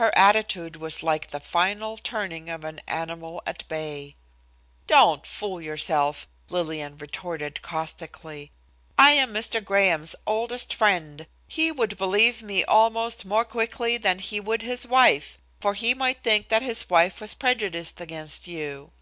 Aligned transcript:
Her 0.00 0.10
attitude 0.16 0.76
was 0.76 1.02
like 1.02 1.26
the 1.32 1.38
final 1.38 1.98
turning 1.98 2.48
of 2.48 2.64
an 2.64 2.80
animal 2.88 3.42
at 3.44 3.68
bay. 3.68 4.16
"Don't 4.86 5.26
fool 5.26 5.60
yourself," 5.60 6.26
Lillian 6.48 6.96
retorted 6.96 7.60
caustically. 7.60 8.52
"I 8.98 9.10
am 9.10 9.34
Mr. 9.34 9.62
Graham's 9.62 10.16
oldest 10.26 10.72
friend. 10.72 11.26
He 11.46 11.70
would 11.70 11.98
believe 11.98 12.42
me 12.42 12.64
almost 12.64 13.26
more 13.26 13.44
quickly 13.44 13.98
than 13.98 14.18
he 14.20 14.40
would 14.40 14.62
his 14.62 14.86
wife, 14.86 15.36
for 15.60 15.74
he 15.74 15.92
might 15.92 16.22
think 16.22 16.48
that 16.48 16.62
his 16.62 16.88
wife 16.88 17.20
was 17.20 17.34
prejudiced 17.34 18.00
against 18.00 18.46
you. 18.46 18.92